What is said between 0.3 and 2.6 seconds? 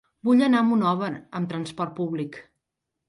anar a Monòver amb transport públic.